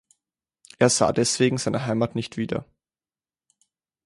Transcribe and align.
Er 0.79 0.89
sah 0.89 1.11
deswegen 1.13 1.59
seine 1.59 1.85
Heimat 1.85 2.15
nicht 2.15 2.35
wieder. 2.35 2.65